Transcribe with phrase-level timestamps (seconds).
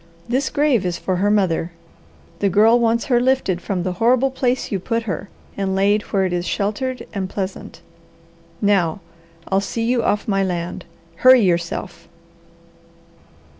[0.27, 1.71] This grave is for her mother.
[2.39, 6.25] The Girl wants her lifted from the horrible place you put her, and laid where
[6.25, 7.81] it is sheltered and pleasant.
[8.63, 8.99] Now,
[9.49, 10.85] I'll see you off my land.
[11.17, 12.07] Hurry yourself!"